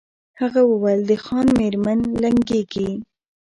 [0.39, 2.89] هغه وویل د خان مېرمن لنګیږي